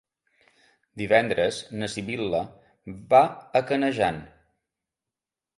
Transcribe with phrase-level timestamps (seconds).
[1.01, 2.41] Divendres na Sibil·la
[3.15, 3.23] va
[3.61, 4.19] a Canejan.